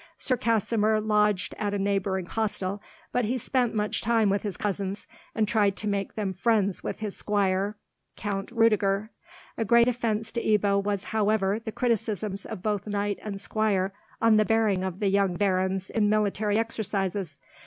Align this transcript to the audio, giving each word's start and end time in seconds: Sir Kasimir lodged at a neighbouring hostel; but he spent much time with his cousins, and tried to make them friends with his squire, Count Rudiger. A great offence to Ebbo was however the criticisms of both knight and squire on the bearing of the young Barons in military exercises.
Sir 0.17 0.35
Kasimir 0.35 0.99
lodged 0.99 1.53
at 1.59 1.75
a 1.75 1.77
neighbouring 1.77 2.25
hostel; 2.25 2.81
but 3.11 3.25
he 3.25 3.37
spent 3.37 3.75
much 3.75 4.01
time 4.01 4.31
with 4.31 4.41
his 4.41 4.57
cousins, 4.57 5.05
and 5.35 5.47
tried 5.47 5.75
to 5.75 5.87
make 5.87 6.15
them 6.15 6.33
friends 6.33 6.83
with 6.83 7.01
his 7.01 7.15
squire, 7.15 7.77
Count 8.15 8.49
Rudiger. 8.51 9.11
A 9.59 9.63
great 9.63 9.87
offence 9.87 10.31
to 10.31 10.43
Ebbo 10.43 10.83
was 10.83 11.03
however 11.13 11.59
the 11.59 11.71
criticisms 11.71 12.47
of 12.47 12.63
both 12.63 12.87
knight 12.87 13.19
and 13.21 13.39
squire 13.39 13.93
on 14.19 14.37
the 14.37 14.43
bearing 14.45 14.83
of 14.83 14.97
the 14.97 15.09
young 15.09 15.35
Barons 15.35 15.91
in 15.91 16.09
military 16.09 16.57
exercises. 16.57 17.37